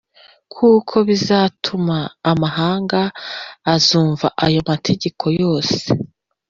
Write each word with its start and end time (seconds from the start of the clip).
kuko 0.53 0.95
bizatuma 1.07 1.97
amahanga 2.31 3.01
azumva 3.73 4.27
ayo 4.45 4.59
mategeko 4.69 5.23
yose 5.41 5.77